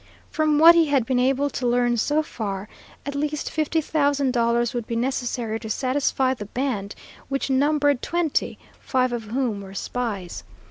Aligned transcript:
From 0.31 0.57
what 0.57 0.73
he 0.73 0.87
had 0.87 1.05
been 1.05 1.19
able 1.19 1.51
to 1.51 1.67
learn 1.67 1.95
so 1.95 2.23
far, 2.23 2.67
at 3.05 3.13
least 3.13 3.51
fifty 3.51 3.81
thousand 3.81 4.33
dollars 4.33 4.73
would 4.73 4.87
be 4.87 4.95
necessary 4.95 5.59
to 5.59 5.69
satisfy 5.69 6.33
the 6.33 6.45
band, 6.47 6.95
which 7.29 7.51
numbered 7.51 8.01
twenty, 8.01 8.57
five 8.79 9.13
of 9.13 9.25
whom 9.25 9.61
were 9.61 9.75
spies. 9.75 10.43